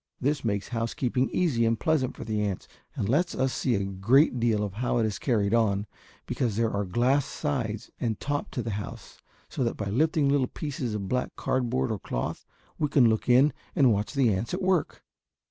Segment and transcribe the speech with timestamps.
[0.19, 4.39] This makes housekeeping easy and pleasant for the ants, and lets us see a great
[4.39, 5.85] deal of how it is carried on,
[6.25, 10.47] because there are glass sides and top to the house, so that by lifting little
[10.47, 12.47] pieces of black cardboard or cloth
[12.79, 15.03] we can look in and watch the ants at work.